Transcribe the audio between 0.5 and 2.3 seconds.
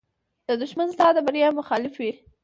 دښمن ستا د بریا مخالف وي